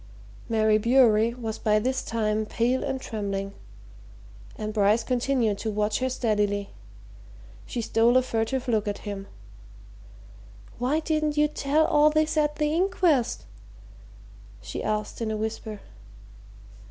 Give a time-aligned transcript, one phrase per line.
[0.49, 3.53] Mary Bewery was by this time pale and trembling
[4.55, 6.71] and Bryce continued to watch her steadily.
[7.67, 9.27] She stole a furtive look at him.
[10.79, 13.45] "Why didn't you tell all this at the inquest?"
[14.59, 15.81] she asked in a whisper.